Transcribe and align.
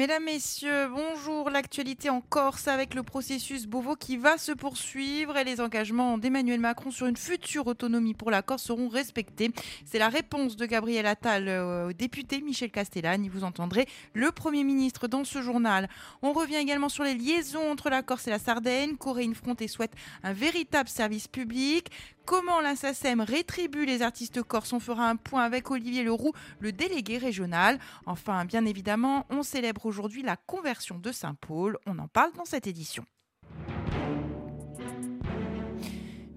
Mesdames, 0.00 0.24
Messieurs, 0.24 0.88
bonjour. 0.88 1.50
L'actualité 1.50 2.08
en 2.08 2.22
Corse 2.22 2.68
avec 2.68 2.94
le 2.94 3.02
processus 3.02 3.66
Beauvau 3.66 3.96
qui 3.96 4.16
va 4.16 4.38
se 4.38 4.50
poursuivre 4.50 5.36
et 5.36 5.44
les 5.44 5.60
engagements 5.60 6.16
d'Emmanuel 6.16 6.58
Macron 6.58 6.90
sur 6.90 7.06
une 7.06 7.18
future 7.18 7.66
autonomie 7.66 8.14
pour 8.14 8.30
la 8.30 8.40
Corse 8.40 8.62
seront 8.62 8.88
respectés. 8.88 9.50
C'est 9.84 9.98
la 9.98 10.08
réponse 10.08 10.56
de 10.56 10.64
Gabriel 10.64 11.04
Attal 11.04 11.48
euh, 11.48 11.88
au 11.88 11.92
député 11.92 12.40
Michel 12.40 12.70
Castellane. 12.70 13.28
Vous 13.28 13.44
entendrez 13.44 13.86
le 14.14 14.32
Premier 14.32 14.64
ministre 14.64 15.06
dans 15.06 15.24
ce 15.24 15.42
journal. 15.42 15.86
On 16.22 16.32
revient 16.32 16.56
également 16.56 16.88
sur 16.88 17.04
les 17.04 17.12
liaisons 17.12 17.70
entre 17.70 17.90
la 17.90 18.02
Corse 18.02 18.26
et 18.26 18.30
la 18.30 18.38
Sardaigne. 18.38 18.96
Coréine 18.96 19.34
Front 19.34 19.56
et 19.60 19.68
souhaite 19.68 19.92
un 20.22 20.32
véritable 20.32 20.88
service 20.88 21.28
public. 21.28 21.90
Comment 22.24 22.60
la 22.60 22.74
rétribue 23.20 23.84
les 23.84 24.02
artistes 24.02 24.42
corses 24.42 24.72
On 24.72 24.80
fera 24.80 25.08
un 25.08 25.16
point 25.16 25.42
avec 25.42 25.70
Olivier 25.70 26.02
Leroux, 26.04 26.32
le 26.60 26.72
délégué 26.72 27.18
régional. 27.18 27.78
Enfin, 28.06 28.44
bien 28.44 28.64
évidemment, 28.66 29.26
on 29.30 29.42
célèbre 29.42 29.86
aujourd'hui 29.86 30.22
la 30.22 30.36
conversion 30.36 30.98
de 30.98 31.12
Saint-Paul. 31.12 31.78
On 31.86 31.98
en 31.98 32.08
parle 32.08 32.32
dans 32.34 32.44
cette 32.44 32.66
édition. 32.66 33.04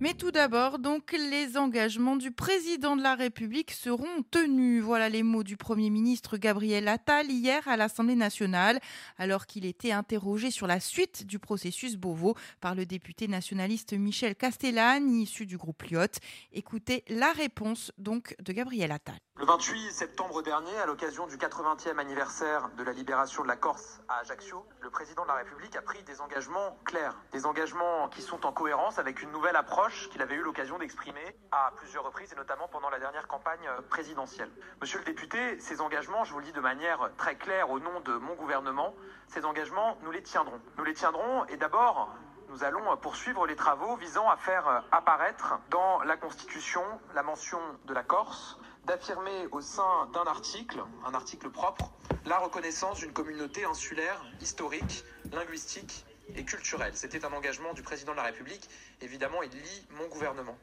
Mais 0.04 0.16
tout 0.16 0.32
d'abord, 0.32 0.80
donc, 0.80 1.14
les 1.14 1.56
engagements 1.56 2.18
du 2.18 2.30
président 2.30 2.98
de 2.98 3.02
la 3.02 3.16
République 3.16 3.72
seront 3.72 4.22
tenus. 4.32 4.84
Voilà 4.84 5.08
les 5.08 5.24
mots 5.24 5.44
du 5.44 5.56
Premier 5.56 5.90
ministre 5.90 6.36
Gabriel 6.36 6.90
Attal 6.90 7.32
hier 7.32 7.66
à 7.70 7.78
l'Assemblée 7.78 8.18
nationale, 8.18 8.82
alors 9.18 9.46
qu'il 9.46 9.66
était 9.66 9.94
interrogé 9.94 10.52
sur 10.52 10.68
la 10.68 10.82
suite 10.82 11.26
du 11.26 11.40
processus 11.40 11.96
Beauvau 11.96 12.36
par 12.60 12.76
le 12.76 12.86
député 12.86 13.30
nationaliste 13.30 13.94
Michel 13.94 14.36
Castellane, 14.36 15.10
issu 15.10 15.46
du 15.46 15.56
groupe 15.56 15.84
Lyotte. 15.84 16.18
Écoutez 16.52 17.06
la 17.08 17.32
réponse 17.32 17.94
donc 17.98 18.36
de 18.44 18.52
Gabriel 18.52 18.92
Attal. 18.92 19.16
Le 19.38 19.46
28 19.46 19.92
septembre 19.92 20.44
dernier, 20.44 20.78
à 20.84 20.86
l'occasion 20.86 21.28
du 21.28 21.38
80e 21.38 21.98
anniversaire 21.98 22.70
de 22.78 22.84
la 22.84 22.92
libération 22.92 23.42
de 23.42 23.48
la 23.48 23.56
Corse 23.56 24.02
à 24.10 24.20
Ajaccio, 24.20 24.66
le 24.82 24.90
président 24.90 25.24
de 25.24 25.30
la 25.30 25.36
République 25.36 25.76
a 25.76 25.82
pris 25.82 26.04
des 26.04 26.22
engagements 26.22 26.78
clairs, 26.84 27.16
des 27.32 27.46
engagements 27.46 28.10
qui 28.10 28.22
sont 28.22 28.46
en 28.46 28.52
cohérence 28.52 29.00
avec 29.00 29.24
une 29.24 29.32
nouvelle 29.32 29.56
approche 29.56 29.93
qu'il 30.10 30.22
avait 30.22 30.36
eu 30.36 30.42
l'occasion 30.42 30.78
d'exprimer 30.78 31.36
à 31.52 31.72
plusieurs 31.76 32.04
reprises 32.04 32.34
et 32.34 32.36
notamment 32.36 32.68
pendant 32.68 32.90
la 32.90 33.00
dernière 33.00 33.28
campagne 33.28 33.70
présidentielle. 33.90 34.50
Monsieur 34.82 35.00
le 35.00 35.06
député, 35.06 35.60
ces 35.60 35.82
engagements, 35.82 36.24
je 36.24 36.34
vous 36.34 36.40
le 36.40 36.46
dis 36.46 36.52
de 36.52 36.60
manière 36.60 37.12
très 37.18 37.36
claire 37.36 37.70
au 37.70 37.80
nom 37.80 38.00
de 38.02 38.14
mon 38.14 38.36
gouvernement, 38.36 38.94
ces 39.28 39.46
engagements, 39.46 39.98
nous 40.04 40.12
les 40.12 40.24
tiendrons. 40.24 40.60
Nous 40.78 40.84
les 40.84 40.94
tiendrons 40.94 41.46
et 41.46 41.58
d'abord, 41.58 42.16
nous 42.50 42.64
allons 42.64 42.96
poursuivre 42.98 43.48
les 43.48 43.56
travaux 43.56 43.96
visant 43.96 44.30
à 44.30 44.38
faire 44.38 44.84
apparaître 44.92 45.60
dans 45.70 46.04
la 46.04 46.18
Constitution 46.18 46.84
la 47.16 47.24
mention 47.24 47.60
de 47.86 47.94
la 47.94 48.04
Corse 48.04 48.60
d'affirmer 48.86 49.48
au 49.52 49.62
sein 49.62 50.08
d'un 50.14 50.26
article, 50.26 50.84
un 51.06 51.14
article 51.14 51.50
propre, 51.50 51.92
la 52.26 52.38
reconnaissance 52.38 53.00
d'une 53.00 53.14
communauté 53.14 53.66
insulaire, 53.66 54.22
historique, 54.42 55.06
linguistique 55.32 56.06
et 56.36 56.46
culturelle. 56.46 56.94
C'était 56.96 57.26
un 57.26 57.34
engagement 57.34 57.74
du 57.74 57.82
président 57.82 58.12
de 58.12 58.18
la 58.18 58.24
République. 58.24 58.70
Évidemment, 59.02 59.44
il 59.44 59.52
lie 59.52 59.88
mon 59.92 60.08
gouvernement. 60.08 60.58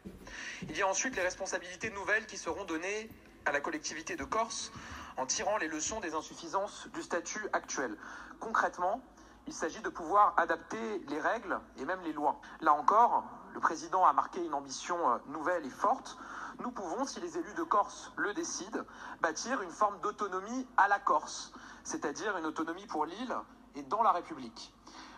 Il 0.62 0.76
y 0.76 0.82
a 0.82 0.88
ensuite 0.88 1.16
les 1.16 1.22
responsabilités 1.22 1.90
nouvelles 1.90 2.26
qui 2.26 2.36
seront 2.36 2.64
données 2.64 3.08
à 3.46 3.52
la 3.52 3.60
collectivité 3.60 4.16
de 4.16 4.24
Corse 4.24 4.72
en 5.16 5.26
tirant 5.26 5.58
les 5.58 5.68
leçons 5.68 6.00
des 6.00 6.14
insuffisances 6.14 6.88
du 6.94 7.02
statut 7.02 7.46
actuel. 7.52 7.96
Concrètement, 8.38 9.02
il 9.46 9.52
s'agit 9.52 9.80
de 9.80 9.88
pouvoir 9.88 10.34
adapter 10.36 11.00
les 11.08 11.20
règles 11.20 11.58
et 11.78 11.84
même 11.84 12.00
les 12.02 12.12
lois. 12.12 12.40
Là 12.60 12.72
encore, 12.72 13.24
le 13.54 13.60
président 13.60 14.04
a 14.04 14.12
marqué 14.12 14.44
une 14.44 14.54
ambition 14.54 14.96
nouvelle 15.28 15.66
et 15.66 15.70
forte 15.70 16.16
nous 16.60 16.70
pouvons, 16.70 17.06
si 17.06 17.20
les 17.20 17.38
élus 17.38 17.54
de 17.54 17.62
Corse 17.62 18.12
le 18.16 18.34
décident, 18.34 18.80
bâtir 19.22 19.62
une 19.62 19.70
forme 19.70 19.98
d'autonomie 20.00 20.66
à 20.76 20.88
la 20.88 20.98
Corse, 20.98 21.52
c'est-à-dire 21.84 22.36
une 22.36 22.44
autonomie 22.44 22.86
pour 22.86 23.06
l'île 23.06 23.34
et 23.76 23.82
dans 23.82 24.02
la 24.02 24.12
République. 24.12 24.72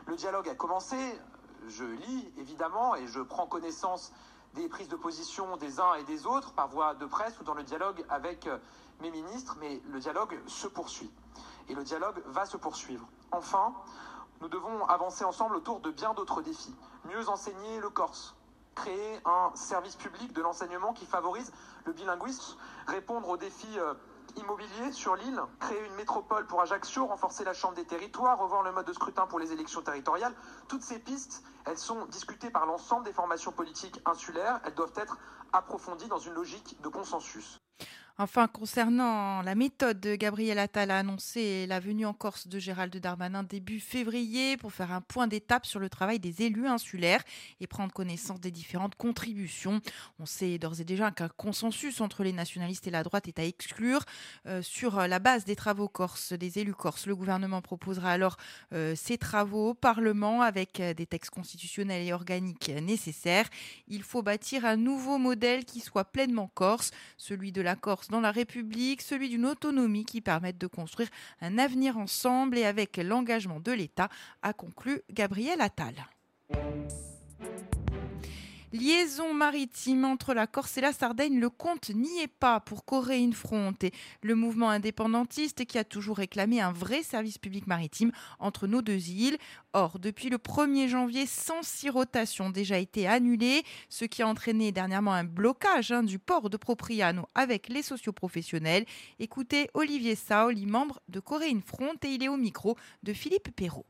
Le 0.06 0.16
dialogue 0.16 0.48
a 0.48 0.54
commencé, 0.54 0.96
je 1.68 1.84
lis 1.84 2.32
évidemment 2.38 2.94
et 2.96 3.06
je 3.06 3.20
prends 3.20 3.46
connaissance 3.46 4.12
des 4.54 4.68
prises 4.68 4.88
de 4.88 4.96
position 4.96 5.56
des 5.56 5.80
uns 5.80 5.94
et 5.94 6.04
des 6.04 6.26
autres 6.26 6.52
par 6.52 6.68
voie 6.68 6.94
de 6.94 7.06
presse 7.06 7.38
ou 7.40 7.44
dans 7.44 7.54
le 7.54 7.62
dialogue 7.62 8.04
avec 8.08 8.48
mes 9.00 9.10
ministres, 9.10 9.56
mais 9.60 9.80
le 9.90 9.98
dialogue 10.00 10.38
se 10.46 10.66
poursuit. 10.66 11.10
Et 11.68 11.74
le 11.74 11.84
dialogue 11.84 12.22
va 12.26 12.44
se 12.46 12.56
poursuivre. 12.56 13.08
Enfin, 13.30 13.74
nous 14.40 14.48
devons 14.48 14.84
avancer 14.86 15.24
ensemble 15.24 15.56
autour 15.56 15.80
de 15.80 15.90
bien 15.90 16.14
d'autres 16.14 16.42
défis. 16.42 16.74
Mieux 17.04 17.28
enseigner 17.28 17.80
le 17.80 17.88
corse, 17.88 18.34
créer 18.74 19.20
un 19.24 19.52
service 19.54 19.96
public 19.96 20.32
de 20.32 20.42
l'enseignement 20.42 20.92
qui 20.92 21.06
favorise 21.06 21.52
le 21.84 21.92
bilinguisme, 21.92 22.56
répondre 22.86 23.28
aux 23.28 23.36
défis 23.36 23.78
immobiliers 24.36 24.92
sur 24.92 25.16
l'île, 25.16 25.40
créer 25.60 25.84
une 25.86 25.94
métropole 25.94 26.46
pour 26.46 26.60
Ajaccio, 26.60 27.06
renforcer 27.06 27.44
la 27.44 27.52
Chambre 27.52 27.74
des 27.74 27.84
territoires, 27.84 28.38
revoir 28.38 28.62
le 28.62 28.72
mode 28.72 28.86
de 28.86 28.92
scrutin 28.92 29.26
pour 29.26 29.38
les 29.38 29.52
élections 29.52 29.82
territoriales. 29.82 30.34
Toutes 30.68 30.82
ces 30.82 30.98
pistes, 30.98 31.42
elles 31.66 31.78
sont 31.78 32.06
discutées 32.06 32.50
par 32.50 32.66
l'ensemble 32.66 33.04
des 33.04 33.12
formations 33.12 33.52
politiques 33.52 34.00
insulaires. 34.04 34.60
Elles 34.64 34.74
doivent 34.74 34.94
être 34.96 35.18
approfondies 35.52 36.08
dans 36.08 36.18
une 36.18 36.34
logique 36.34 36.80
de 36.82 36.88
consensus. 36.88 37.58
Enfin, 38.22 38.46
concernant 38.46 39.42
la 39.42 39.56
méthode, 39.56 40.00
Gabriel 40.16 40.60
Attal 40.60 40.92
a 40.92 40.98
annoncé 40.98 41.66
la 41.66 41.80
venue 41.80 42.06
en 42.06 42.12
Corse 42.12 42.46
de 42.46 42.60
Gérald 42.60 42.96
Darmanin 42.96 43.42
début 43.42 43.80
février 43.80 44.56
pour 44.56 44.72
faire 44.72 44.92
un 44.92 45.00
point 45.00 45.26
d'étape 45.26 45.66
sur 45.66 45.80
le 45.80 45.88
travail 45.88 46.20
des 46.20 46.42
élus 46.42 46.68
insulaires 46.68 47.24
et 47.60 47.66
prendre 47.66 47.92
connaissance 47.92 48.38
des 48.38 48.52
différentes 48.52 48.94
contributions. 48.94 49.80
On 50.20 50.24
sait 50.24 50.56
d'ores 50.58 50.80
et 50.80 50.84
déjà 50.84 51.10
qu'un 51.10 51.30
consensus 51.30 52.00
entre 52.00 52.22
les 52.22 52.32
nationalistes 52.32 52.86
et 52.86 52.92
la 52.92 53.02
droite 53.02 53.26
est 53.26 53.40
à 53.40 53.44
exclure. 53.44 54.04
Euh, 54.46 54.62
sur 54.62 55.00
la 55.00 55.18
base 55.18 55.44
des 55.44 55.56
travaux 55.56 55.88
corse, 55.88 56.32
des 56.32 56.60
élus 56.60 56.74
corses, 56.74 57.06
le 57.08 57.16
gouvernement 57.16 57.60
proposera 57.60 58.12
alors 58.12 58.36
euh, 58.72 58.94
ces 58.94 59.18
travaux 59.18 59.70
au 59.70 59.74
Parlement 59.74 60.42
avec 60.42 60.80
des 60.80 61.06
textes 61.06 61.32
constitutionnels 61.32 62.06
et 62.06 62.12
organiques 62.12 62.68
nécessaires. 62.68 63.48
Il 63.88 64.04
faut 64.04 64.22
bâtir 64.22 64.64
un 64.64 64.76
nouveau 64.76 65.18
modèle 65.18 65.64
qui 65.64 65.80
soit 65.80 66.04
pleinement 66.04 66.48
corse, 66.54 66.92
celui 67.16 67.50
de 67.50 67.62
la 67.62 67.74
Corse 67.74 68.11
dans 68.12 68.20
la 68.20 68.30
République, 68.30 69.02
celui 69.02 69.28
d'une 69.28 69.46
autonomie 69.46 70.04
qui 70.04 70.20
permette 70.20 70.58
de 70.58 70.68
construire 70.68 71.08
un 71.40 71.58
avenir 71.58 71.96
ensemble 71.98 72.58
et 72.58 72.64
avec 72.64 72.98
l'engagement 72.98 73.58
de 73.58 73.72
l'État, 73.72 74.08
a 74.42 74.52
conclu 74.52 75.00
Gabriel 75.10 75.60
Attal. 75.60 75.94
Liaison 78.72 79.34
maritime 79.34 80.06
entre 80.06 80.32
la 80.32 80.46
Corse 80.46 80.78
et 80.78 80.80
la 80.80 80.94
Sardaigne, 80.94 81.38
le 81.38 81.50
compte 81.50 81.90
n'y 81.90 82.20
est 82.20 82.26
pas 82.26 82.58
pour 82.58 82.86
Coréine 82.86 83.34
Front 83.34 83.74
et 83.82 83.92
le 84.22 84.34
mouvement 84.34 84.70
indépendantiste 84.70 85.66
qui 85.66 85.76
a 85.76 85.84
toujours 85.84 86.16
réclamé 86.16 86.62
un 86.62 86.72
vrai 86.72 87.02
service 87.02 87.36
public 87.36 87.66
maritime 87.66 88.12
entre 88.38 88.66
nos 88.66 88.80
deux 88.80 89.10
îles. 89.10 89.36
Or, 89.74 89.98
depuis 89.98 90.30
le 90.30 90.38
1er 90.38 90.88
janvier, 90.88 91.26
106 91.26 91.90
rotations 91.90 92.46
ont 92.46 92.50
déjà 92.50 92.78
été 92.78 93.06
annulées, 93.06 93.62
ce 93.90 94.06
qui 94.06 94.22
a 94.22 94.26
entraîné 94.26 94.72
dernièrement 94.72 95.12
un 95.12 95.24
blocage 95.24 95.92
hein, 95.92 96.02
du 96.02 96.18
port 96.18 96.48
de 96.48 96.56
Propriano 96.56 97.26
avec 97.34 97.68
les 97.68 97.82
socioprofessionnels. 97.82 98.86
Écoutez 99.18 99.68
Olivier 99.74 100.14
Saoli, 100.14 100.64
membre 100.64 100.98
de 101.10 101.20
Coréine 101.20 101.60
Front, 101.60 101.96
et 102.04 102.08
il 102.08 102.22
est 102.22 102.28
au 102.28 102.38
micro 102.38 102.78
de 103.02 103.12
Philippe 103.12 103.54
Perrault. 103.54 103.84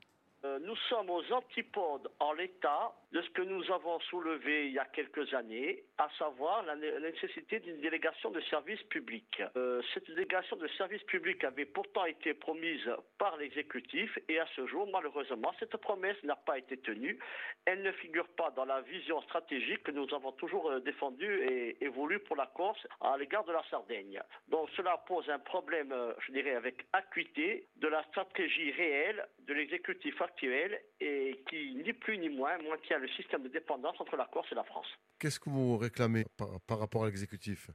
Nous 0.64 0.76
sommes 0.88 1.10
aux 1.10 1.32
antipodes 1.32 2.08
en 2.20 2.34
l'état 2.34 2.92
de 3.10 3.20
ce 3.20 3.30
que 3.30 3.42
nous 3.42 3.68
avons 3.72 3.98
soulevé 4.00 4.68
il 4.68 4.72
y 4.74 4.78
a 4.78 4.84
quelques 4.84 5.34
années, 5.34 5.82
à 5.98 6.08
savoir 6.18 6.62
la 6.62 6.76
nécessité 6.76 7.58
d'une 7.58 7.80
délégation 7.80 8.30
de 8.30 8.40
service 8.42 8.80
public. 8.84 9.42
Euh, 9.56 9.82
cette 9.92 10.06
délégation 10.06 10.56
de 10.56 10.68
service 10.78 11.02
public 11.02 11.42
avait 11.42 11.64
pourtant 11.64 12.04
été 12.04 12.32
promise 12.32 12.88
par 13.18 13.36
l'exécutif 13.38 14.16
et 14.28 14.38
à 14.38 14.46
ce 14.54 14.64
jour, 14.68 14.88
malheureusement, 14.92 15.52
cette 15.58 15.76
promesse 15.78 16.16
n'a 16.22 16.36
pas 16.36 16.58
été 16.58 16.76
tenue. 16.76 17.18
Elle 17.64 17.82
ne 17.82 17.92
figure 17.92 18.28
pas 18.28 18.52
dans 18.52 18.64
la 18.64 18.82
vision 18.82 19.20
stratégique 19.22 19.82
que 19.82 19.90
nous 19.90 20.06
avons 20.14 20.30
toujours 20.32 20.80
défendue 20.80 21.42
et, 21.42 21.84
et 21.84 21.88
voulue 21.88 22.20
pour 22.20 22.36
la 22.36 22.46
Corse 22.46 22.86
à 23.00 23.16
l'égard 23.18 23.44
de 23.44 23.52
la 23.52 23.64
Sardaigne. 23.68 24.22
Donc 24.46 24.70
cela 24.76 24.96
pose 25.08 25.28
un 25.28 25.40
problème, 25.40 25.92
je 26.24 26.32
dirais, 26.32 26.54
avec 26.54 26.86
acuité 26.92 27.66
de 27.76 27.88
la 27.88 28.04
stratégie 28.04 28.70
réelle 28.70 29.26
de 29.40 29.54
l'exécutif 29.54 30.22
actuel 30.22 30.51
et 31.00 31.42
qui, 31.48 31.74
ni 31.74 31.92
plus 31.92 32.18
ni 32.18 32.28
moins, 32.28 32.56
maintient 32.58 32.98
le 32.98 33.08
système 33.08 33.42
de 33.42 33.48
dépendance 33.48 34.00
entre 34.00 34.16
la 34.16 34.26
Corse 34.26 34.50
et 34.52 34.54
la 34.54 34.64
France. 34.64 34.86
Qu'est-ce 35.18 35.40
que 35.40 35.50
vous 35.50 35.76
réclamez 35.76 36.24
par, 36.66 36.78
rapport 36.78 37.04
à 37.04 37.06
l'exécutif? 37.06 37.70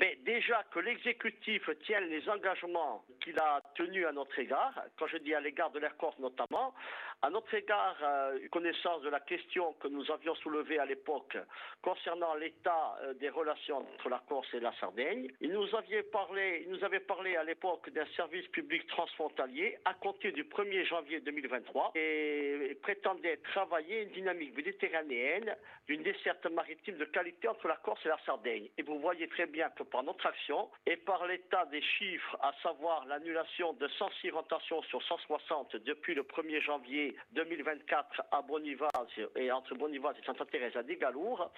Mais 0.00 0.18
déjà 0.24 0.64
que 0.72 0.78
l'exécutif 0.78 1.68
tienne 1.84 2.08
les 2.08 2.26
engagements 2.28 3.04
qu'il 3.22 3.38
a 3.38 3.60
tenus 3.74 4.06
à 4.06 4.12
notre 4.12 4.38
égard, 4.38 4.72
quand 4.98 5.06
je 5.06 5.18
dis 5.18 5.34
à 5.34 5.40
l'égard 5.40 5.70
de 5.70 5.78
l'Air 5.78 5.94
Corse 5.98 6.18
notamment, 6.18 6.74
à 7.22 7.28
notre 7.28 7.52
égard, 7.52 7.96
euh, 8.02 8.38
connaissance 8.50 9.02
de 9.02 9.10
la 9.10 9.20
question 9.20 9.74
que 9.74 9.88
nous 9.88 10.10
avions 10.10 10.34
soulevée 10.36 10.78
à 10.78 10.86
l'époque 10.86 11.36
concernant 11.82 12.34
l'état 12.34 12.96
euh, 13.02 13.12
des 13.12 13.28
relations 13.28 13.78
entre 13.78 14.08
la 14.08 14.22
Corse 14.26 14.48
et 14.54 14.60
la 14.60 14.72
Sardaigne. 14.80 15.30
Il 15.42 15.52
nous 15.52 15.74
avait 15.76 16.02
parlé, 16.02 16.64
il 16.64 16.70
nous 16.70 16.82
avait 16.82 17.00
parlé 17.00 17.36
à 17.36 17.44
l'époque 17.44 17.90
d'un 17.90 18.06
service 18.16 18.46
public 18.48 18.86
transfrontalier 18.86 19.76
à 19.84 19.92
compter 19.92 20.32
du 20.32 20.44
1er 20.44 20.86
janvier 20.86 21.20
2023 21.20 21.92
et, 21.94 22.78
prétendait 22.80 23.36
travailler 23.52 24.04
une 24.04 24.10
dynamique 24.12 24.56
méditerranéenne 24.56 25.54
d'une 25.86 26.02
desserte 26.02 26.46
maritime 26.46 26.96
de 26.96 27.04
qualité 27.04 27.48
entre 27.48 27.68
la 27.68 27.76
Corse 27.76 28.00
et 28.06 28.08
la 28.08 28.18
Sardaigne. 28.24 28.70
Et 28.78 28.82
vous 28.82 28.98
voyez 28.98 29.28
très 29.28 29.46
bien 29.46 29.68
que 29.70 29.82
par 29.90 30.02
notre 30.02 30.26
action 30.26 30.70
et 30.86 30.96
par 30.96 31.26
l'état 31.26 31.66
des 31.66 31.82
chiffres, 31.82 32.36
à 32.40 32.52
savoir 32.62 33.04
l'annulation 33.06 33.72
de 33.74 33.88
106 33.88 34.30
rotations 34.30 34.82
sur 34.82 35.02
160 35.02 35.76
depuis 35.76 36.14
le 36.14 36.22
1er 36.22 36.62
janvier 36.62 37.16
2024 37.32 38.22
à 38.30 38.42
Bonivaz 38.42 39.08
et 39.36 39.52
entre 39.52 39.74
Bonivaz 39.74 40.14
et 40.20 40.24
Santa 40.24 40.44
Teresa 40.46 40.82
di 40.82 40.96
Galour, 40.96 41.50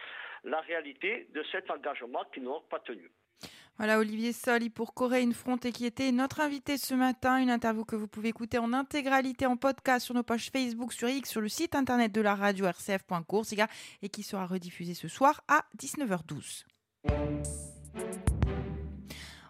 la 0.45 0.61
réalité 0.61 1.29
de 1.33 1.43
cet 1.51 1.71
engagement 1.71 2.25
qui 2.33 2.41
n'ont 2.41 2.63
pas 2.63 2.81
tenu. 2.81 3.11
Voilà, 3.79 3.99
Olivier 3.99 4.33
Soli 4.33 4.71
pour 4.71 4.95
Corée 4.95 5.23
une 5.23 5.33
et 5.65 5.73
qui 5.73 5.87
était 5.87 6.13
notre 6.13 6.41
invité 6.41 6.77
ce 6.77 6.95
matin. 6.95 7.39
Une 7.39 7.51
interview 7.51 7.85
que 7.85 7.97
vous 7.97 8.07
pouvez 8.07 8.29
écouter 8.29 8.59
en 8.59 8.73
intégralité 8.73 9.47
en 9.47 9.57
podcast 9.57 10.05
sur 10.07 10.15
nos 10.15 10.23
pages 10.23 10.51
Facebook, 10.51 10.93
sur 10.93 11.09
X, 11.09 11.31
sur 11.31 11.41
le 11.41 11.49
site 11.49 11.75
internet 11.75 12.13
de 12.13 12.21
la 12.21 12.35
radio 12.35 12.67
rcf.court 12.67 13.45
et 14.03 14.09
qui 14.09 14.23
sera 14.23 14.47
rediffusé 14.47 14.95
ce 14.95 15.09
soir 15.09 15.43
à 15.49 15.65
19h12. 15.79 16.65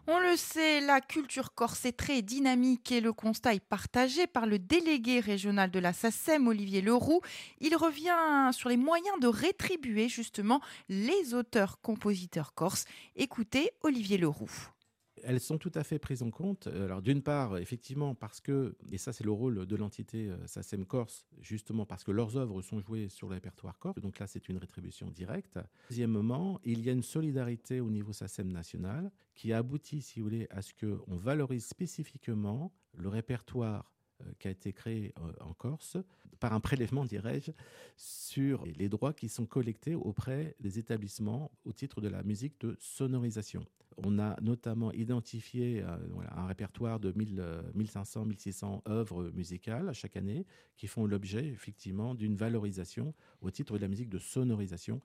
On 0.09 0.19
le 0.19 0.37
sait, 0.37 0.81
la 0.81 1.00
culture 1.00 1.55
corse 1.55 1.85
est 1.85 1.97
très 1.97 2.23
dynamique 2.23 2.91
et 2.91 3.00
le 3.00 3.12
constat 3.12 3.55
est 3.55 3.61
partagé 3.61 4.27
par 4.27 4.47
le 4.47 4.59
délégué 4.59 5.21
régional 5.21 5.71
de 5.71 5.79
la 5.79 5.93
SACEM, 5.93 6.49
Olivier 6.49 6.81
Leroux. 6.81 7.21
Il 7.61 7.77
revient 7.77 8.50
sur 8.53 8.69
les 8.69 8.77
moyens 8.77 9.21
de 9.21 9.29
rétribuer 9.29 10.09
justement 10.09 10.61
les 10.89 11.35
auteurs-compositeurs 11.35 12.53
corses. 12.55 12.85
Écoutez 13.15 13.71
Olivier 13.83 14.19
Leroux 14.19 14.50
elles 15.25 15.41
sont 15.41 15.59
tout 15.59 15.73
à 15.75 15.85
fait 15.85 15.99
prises 15.99 16.23
en 16.23 16.31
compte. 16.31 16.69
D'une 17.03 17.23
part, 17.23 17.59
effectivement, 17.59 18.15
parce 18.15 18.41
que, 18.41 18.75
et 18.91 18.99
ça 18.99 19.13
c'est 19.13 19.25
le 19.25 19.31
rôle 19.31 19.67
de 19.67 19.77
l'entité 19.77 20.29
euh, 20.29 20.47
SACEM 20.47 20.85
Corse, 20.85 21.27
justement 21.41 21.87
parce 21.87 22.05
que 22.05 22.11
leurs 22.11 22.37
œuvres 22.37 22.63
sont 22.63 22.81
jouées 22.81 23.09
sur 23.09 23.29
le 23.29 23.35
répertoire 23.35 23.79
corse, 23.79 24.01
donc 24.01 24.19
là 24.19 24.27
c'est 24.27 24.49
une 24.49 24.59
rétribution 24.59 25.11
directe. 25.11 25.59
Deuxièmement, 25.91 26.61
il 26.65 26.81
y 26.81 26.89
a 26.89 26.93
une 26.93 27.03
solidarité 27.03 27.81
au 27.81 27.91
niveau 27.91 28.13
SACEM 28.13 28.51
national 28.51 29.11
qui 29.35 29.53
aboutit, 29.53 30.03
si 30.03 30.21
vous 30.21 30.27
voulez, 30.27 30.47
à 30.51 30.63
ce 30.63 30.73
qu'on 30.75 31.17
valorise 31.17 31.67
spécifiquement 31.67 32.73
le 32.97 33.09
répertoire 33.09 33.93
qui 34.39 34.49
a 34.49 34.51
été 34.51 34.73
créé 34.73 35.13
euh, 35.19 35.33
en 35.41 35.53
Corse 35.55 35.97
par 36.41 36.53
un 36.53 36.61
prélèvement, 36.61 37.05
dirais-je, 37.05 37.53
sur 37.97 38.65
les 38.67 38.89
droits 38.89 39.13
qui 39.13 39.29
sont 39.29 39.47
collectés 39.47 39.95
auprès 39.95 40.57
des 40.61 40.79
établissements 40.79 41.51
au 41.65 41.73
titre 41.73 42.01
de 42.01 42.09
la 42.09 42.23
musique 42.23 42.61
de 42.61 42.77
sonorisation. 42.81 43.65
On 43.99 44.19
a 44.19 44.41
notamment 44.41 44.91
identifié 44.93 45.83
euh, 45.83 45.97
un 46.35 46.47
répertoire 46.47 46.99
de 46.99 47.13
1500, 47.17 48.25
1600 48.25 48.83
œuvres 48.89 49.31
musicales 49.35 49.93
chaque 49.93 50.17
année 50.17 50.47
qui 50.77 50.87
font 50.87 51.07
l'objet 51.07 51.47
effectivement 51.47 52.15
d'une 52.15 52.35
valorisation 52.35 53.15
au 53.41 53.51
titre 53.51 53.75
de 53.75 53.83
la 53.83 53.89
musique 53.89 54.09
de 54.09 54.19
sonorisation 54.19 55.01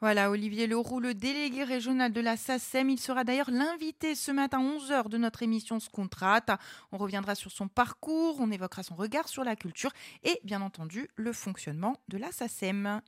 voilà, 0.00 0.30
Olivier 0.30 0.68
Leroux, 0.68 1.00
le 1.00 1.12
délégué 1.12 1.64
régional 1.64 2.12
de 2.12 2.20
la 2.20 2.36
SACEM. 2.36 2.88
Il 2.88 3.00
sera 3.00 3.24
d'ailleurs 3.24 3.50
l'invité 3.50 4.14
ce 4.14 4.30
matin 4.30 4.60
à 4.60 4.62
11h 4.62 5.08
de 5.08 5.18
notre 5.18 5.42
émission 5.42 5.80
Scontrate. 5.80 6.52
On 6.92 6.98
reviendra 6.98 7.34
sur 7.34 7.50
son 7.50 7.66
parcours, 7.66 8.36
on 8.38 8.52
évoquera 8.52 8.84
son 8.84 8.94
regard 8.94 9.28
sur 9.28 9.42
la 9.42 9.56
culture 9.56 9.90
et 10.22 10.40
bien 10.44 10.62
entendu 10.62 11.08
le 11.16 11.32
fonctionnement 11.32 11.96
de 12.06 12.16
la 12.16 12.30
SACEM. 12.30 13.00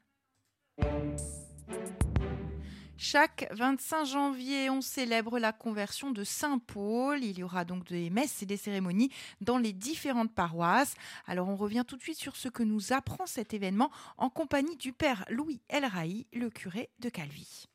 Chaque 3.03 3.49
25 3.53 4.05
janvier, 4.05 4.69
on 4.69 4.83
célèbre 4.83 5.39
la 5.39 5.53
conversion 5.53 6.11
de 6.11 6.23
Saint 6.23 6.59
Paul. 6.59 7.25
Il 7.25 7.39
y 7.39 7.43
aura 7.43 7.65
donc 7.65 7.85
des 7.85 8.11
messes 8.11 8.43
et 8.43 8.47
des 8.47 8.59
cérémonies 8.59 9.09
dans 9.41 9.57
les 9.57 9.73
différentes 9.73 10.35
paroisses. 10.35 10.95
Alors 11.27 11.49
on 11.49 11.57
revient 11.57 11.85
tout 11.89 11.97
de 11.97 12.03
suite 12.03 12.19
sur 12.19 12.37
ce 12.37 12.51
que 12.51 12.63
nous 12.63 12.93
apprend 12.93 13.25
cet 13.25 13.55
événement 13.55 13.91
en 14.19 14.29
compagnie 14.29 14.77
du 14.77 14.93
père 14.93 15.25
Louis 15.31 15.63
El 15.71 15.89
le 16.35 16.51
curé 16.51 16.91
de 16.99 17.09
Calvi 17.09 17.71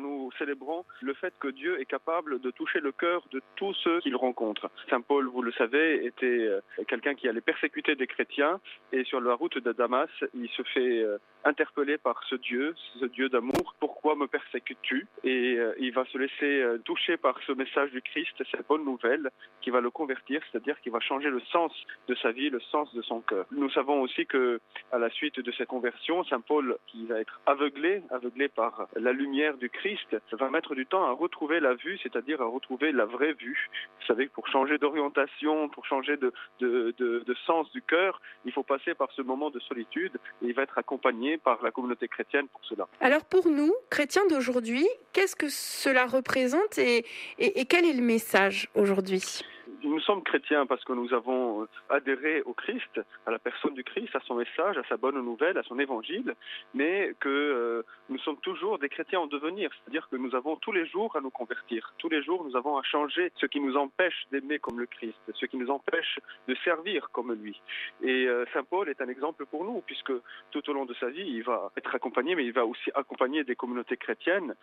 nous 0.00 0.30
célébrons 0.38 0.84
le 1.00 1.14
fait 1.14 1.34
que 1.38 1.48
Dieu 1.48 1.80
est 1.80 1.86
capable 1.86 2.40
de 2.40 2.50
toucher 2.50 2.80
le 2.80 2.92
cœur 2.92 3.26
de 3.32 3.40
tous 3.56 3.74
ceux 3.74 4.00
qu'il 4.00 4.16
rencontre. 4.16 4.70
Saint 4.90 5.00
Paul, 5.00 5.26
vous 5.28 5.42
le 5.42 5.52
savez, 5.52 6.04
était 6.04 6.26
euh, 6.26 6.60
quelqu'un 6.88 7.14
qui 7.14 7.28
allait 7.28 7.40
persécuter 7.40 7.94
des 7.94 8.06
chrétiens 8.06 8.60
et 8.92 9.04
sur 9.04 9.20
la 9.20 9.34
route 9.34 9.58
de 9.58 9.72
Damas, 9.72 10.08
il 10.34 10.48
se 10.50 10.62
fait 10.62 11.02
euh, 11.46 11.50
interpeller 11.50 11.98
par 11.98 12.22
ce 12.28 12.34
Dieu, 12.34 12.74
ce 13.00 13.06
Dieu 13.06 13.28
d'amour. 13.28 13.74
Pourquoi 13.80 14.14
me 14.14 14.26
persécutes-tu? 14.26 15.06
Et 15.24 15.56
euh, 15.58 15.74
il 15.78 15.92
va 15.92 16.04
se 16.06 16.18
laisser 16.18 16.64
toucher 16.84 17.16
par 17.16 17.38
ce 17.46 17.52
message 17.52 17.90
du 17.90 18.02
Christ, 18.02 18.34
cette 18.50 18.66
bonne 18.66 18.84
nouvelle 18.84 19.30
qui 19.60 19.70
va 19.70 19.80
le 19.80 19.90
convertir, 19.90 20.40
c'est-à-dire 20.50 20.80
qui 20.80 20.90
va 20.90 21.00
changer 21.00 21.30
le 21.30 21.40
sens 21.52 21.72
de 22.08 22.14
sa 22.16 22.32
vie, 22.32 22.50
le 22.50 22.60
sens 22.60 22.92
de 22.94 23.02
son 23.02 23.20
cœur. 23.20 23.46
Nous 23.50 23.70
savons 23.70 24.02
aussi 24.02 24.26
que 24.26 24.60
à 24.92 24.98
la 24.98 25.10
suite 25.10 25.40
de 25.40 25.52
cette 25.52 25.68
conversion, 25.68 26.24
Saint 26.24 26.40
Paul, 26.40 26.76
qui 26.86 27.06
va 27.06 27.20
être 27.20 27.40
aveuglé, 27.46 28.02
aveuglé 28.10 28.48
par 28.48 28.88
la 28.96 29.12
lumière 29.12 29.56
du 29.56 29.70
Christ, 29.70 30.16
va 30.32 30.50
mettre 30.50 30.74
du 30.74 30.86
temps 30.86 31.04
à 31.04 31.12
retrouver 31.12 31.60
la 31.60 31.74
vue, 31.74 31.98
c'est-à-dire 32.02 32.40
à 32.40 32.46
retrouver 32.46 32.92
la 32.92 33.04
vraie 33.04 33.32
vue. 33.32 33.68
Vous 34.00 34.06
savez 34.06 34.28
que 34.28 34.32
pour 34.32 34.48
changer 34.48 34.78
d'orientation, 34.78 35.68
pour 35.68 35.86
changer 35.86 36.16
de, 36.16 36.32
de, 36.60 36.94
de, 36.98 37.34
sens 37.46 37.70
du 37.72 37.82
cœur, 37.82 38.20
il 38.44 38.52
faut 38.52 38.62
passer 38.62 38.94
par 38.94 39.10
ce 39.12 39.22
moment 39.22 39.50
de 39.50 39.60
solitude 39.60 40.16
et 40.42 40.46
il 40.46 40.54
va 40.54 40.62
être 40.62 40.78
accompagné 40.78 41.35
par 41.38 41.62
la 41.62 41.70
communauté 41.70 42.08
chrétienne 42.08 42.46
pour 42.48 42.60
cela. 42.64 42.86
Alors 43.00 43.24
pour 43.24 43.48
nous, 43.48 43.74
chrétiens 43.90 44.26
d'aujourd'hui, 44.28 44.86
qu'est-ce 45.12 45.36
que 45.36 45.48
cela 45.48 46.06
représente 46.06 46.78
et, 46.78 47.04
et 47.38 47.64
quel 47.66 47.84
est 47.84 47.92
le 47.92 48.02
message 48.02 48.68
aujourd'hui? 48.74 49.42
Nous 49.82 50.00
sommes 50.00 50.22
chrétiens 50.22 50.66
parce 50.66 50.84
que 50.84 50.92
nous 50.92 51.12
avons 51.12 51.62
euh, 51.62 51.66
adhéré 51.90 52.42
au 52.42 52.52
Christ, 52.52 53.00
à 53.26 53.30
la 53.30 53.38
personne 53.38 53.74
du 53.74 53.84
Christ, 53.84 54.14
à 54.14 54.20
son 54.20 54.34
message, 54.34 54.78
à 54.78 54.82
sa 54.88 54.96
bonne 54.96 55.20
nouvelle, 55.20 55.58
à 55.58 55.62
son 55.62 55.78
évangile, 55.78 56.34
mais 56.74 57.14
que 57.20 57.28
euh, 57.28 57.82
nous 58.08 58.18
sommes 58.18 58.38
toujours 58.38 58.78
des 58.78 58.88
chrétiens 58.88 59.20
en 59.20 59.26
devenir, 59.26 59.70
c'est-à-dire 59.72 60.08
que 60.08 60.16
nous 60.16 60.34
avons 60.34 60.56
tous 60.56 60.72
les 60.72 60.86
jours 60.86 61.14
à 61.16 61.20
nous 61.20 61.30
convertir, 61.30 61.94
tous 61.98 62.08
les 62.08 62.22
jours 62.22 62.44
nous 62.44 62.56
avons 62.56 62.78
à 62.78 62.82
changer 62.82 63.32
ce 63.36 63.46
qui 63.46 63.60
nous 63.60 63.76
empêche 63.76 64.26
d'aimer 64.30 64.58
comme 64.58 64.78
le 64.78 64.86
Christ, 64.86 65.18
ce 65.34 65.46
qui 65.46 65.56
nous 65.56 65.70
empêche 65.70 66.18
de 66.48 66.54
servir 66.64 67.08
comme 67.12 67.32
lui. 67.32 67.60
Et 68.02 68.26
euh, 68.26 68.44
Saint 68.52 68.64
Paul 68.64 68.88
est 68.88 69.00
un 69.00 69.08
exemple 69.08 69.46
pour 69.46 69.64
nous, 69.64 69.82
puisque 69.86 70.12
tout 70.50 70.70
au 70.70 70.72
long 70.72 70.84
de 70.84 70.94
sa 70.94 71.08
vie, 71.08 71.26
il 71.26 71.42
va 71.42 71.70
être 71.76 71.94
accompagné, 71.94 72.34
mais 72.34 72.44
il 72.44 72.52
va 72.52 72.64
aussi 72.66 72.90
accompagner 72.94 73.44
des 73.44 73.56
communautés 73.56 73.96
chrétiennes. 73.96 74.54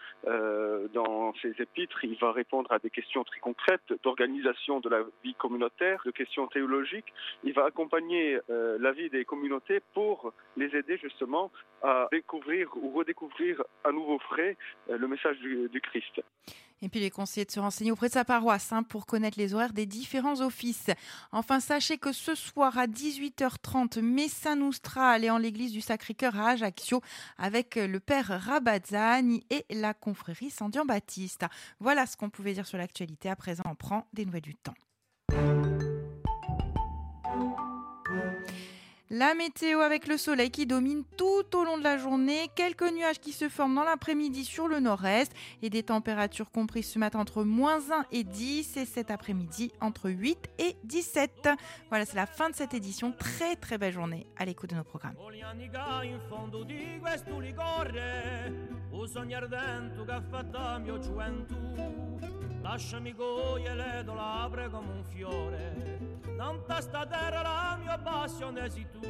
dans 0.93 1.33
ses 1.41 1.53
épîtres, 1.61 2.03
il 2.03 2.17
va 2.17 2.31
répondre 2.31 2.71
à 2.71 2.79
des 2.79 2.89
questions 2.89 3.23
très 3.23 3.39
concrètes 3.39 3.93
d'organisation 4.03 4.79
de 4.79 4.89
la 4.93 5.03
vie 5.23 5.33
communautaire, 5.35 6.01
de 6.05 6.11
questions 6.11 6.47
théologiques. 6.47 7.13
Il 7.43 7.53
va 7.53 7.65
accompagner 7.65 8.39
euh, 8.49 8.77
la 8.79 8.91
vie 8.91 9.09
des 9.09 9.25
communautés 9.25 9.79
pour 9.93 10.33
les 10.57 10.75
aider 10.75 10.97
justement 10.97 11.51
à 11.81 12.07
découvrir 12.11 12.69
ou 12.75 12.91
redécouvrir 12.91 13.63
à 13.83 13.91
nouveau 13.91 14.19
frais 14.19 14.55
euh, 14.89 14.97
le 14.97 15.07
message 15.07 15.37
du, 15.39 15.81
Christ. 15.81 16.21
Et 16.83 16.89
puis 16.89 16.99
les 16.99 17.09
conseillers 17.09 17.45
de 17.45 17.51
se 17.51 17.61
renseigner 17.61 17.91
auprès 17.91 18.09
de 18.09 18.13
sa 18.13 18.25
paroisse 18.25 18.73
hein, 18.73 18.83
pour 18.83 19.05
connaître 19.05 19.39
les 19.39 19.53
horaires 19.53 19.71
des 19.71 19.85
différents 19.85 20.41
offices. 20.41 20.91
Enfin, 21.31 21.61
sachez 21.61 21.97
que 21.97 22.11
ce 22.11 22.35
soir 22.35 22.77
à 22.77 22.87
18h30, 22.87 24.01
Messa 24.01 24.53
Nostra 24.55 25.11
allait 25.11 25.29
en 25.29 25.37
l'église 25.37 25.71
du 25.71 25.79
Sacré-Cœur 25.79 26.37
à 26.37 26.49
Ajaccio 26.49 27.01
avec 27.37 27.75
le 27.75 27.99
père 28.01 28.37
Rabazzani 28.45 29.45
et 29.49 29.65
la 29.69 29.93
confrérie 29.93 30.49
Saint-Dian-Baptiste. 30.49 31.45
Voilà 31.79 32.05
ce 32.05 32.17
qu'on 32.17 32.29
pouvait 32.29 32.53
dire 32.53 32.67
sur 32.67 32.77
l'actualité. 32.77 33.29
À 33.29 33.37
présent, 33.37 33.63
on 33.65 33.75
prend 33.75 34.05
des 34.11 34.25
nouvelles 34.25 34.41
du 34.41 34.55
temps. 34.55 34.75
La 39.15 39.35
météo 39.35 39.79
avec 39.81 40.07
le 40.07 40.17
soleil 40.17 40.49
qui 40.49 40.65
domine 40.65 41.03
tout 41.17 41.55
au 41.55 41.63
long 41.63 41.77
de 41.77 41.83
la 41.83 41.99
journée, 41.99 42.49
quelques 42.55 42.91
nuages 42.91 43.19
qui 43.19 43.31
se 43.31 43.47
forment 43.47 43.75
dans 43.75 43.83
l'après-midi 43.83 44.43
sur 44.43 44.67
le 44.67 44.79
nord-est 44.79 45.31
et 45.61 45.69
des 45.69 45.83
températures 45.83 46.49
comprises 46.49 46.87
ce 46.87 46.97
matin 46.97 47.19
entre 47.19 47.43
moins 47.43 47.77
1 47.91 48.05
et 48.11 48.23
10 48.23 48.75
et 48.77 48.85
cet 48.85 49.11
après-midi 49.11 49.71
entre 49.81 50.09
8 50.09 50.49
et 50.57 50.75
17. 50.85 51.47
Voilà, 51.89 52.07
c'est 52.07 52.15
la 52.15 52.25
fin 52.25 52.49
de 52.49 52.55
cette 52.55 52.73
édition. 52.73 53.11
Très 53.11 53.55
très 53.55 53.77
belle 53.77 53.93
journée 53.93 54.25
à 54.35 54.45
l'écoute 54.45 54.71
de 54.71 54.75
nos 54.77 54.83
programmes. 54.83 55.13
Lasciami 62.63 63.13
goiere 63.13 64.03
do 64.05 64.13
labbra 64.13 64.69
come 64.69 64.93
un 64.93 65.03
fiore, 65.03 65.99
non 66.37 66.63
tasta 66.65 67.05
terra 67.05 67.41
la 67.41 67.77
mia 67.77 67.97
passione 67.97 68.69
si 68.69 68.87
tu. 68.89 69.03